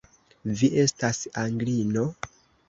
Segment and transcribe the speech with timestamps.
[0.61, 2.07] Vi estas Anglino?